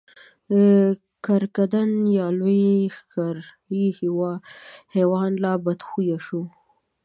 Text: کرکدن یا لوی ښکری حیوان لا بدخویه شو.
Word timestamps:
کرکدن 1.25 1.91
یا 2.17 2.27
لوی 2.39 2.65
ښکری 2.97 3.85
حیوان 4.97 5.31
لا 5.43 5.53
بدخویه 5.65 6.17
شو. 6.25 6.41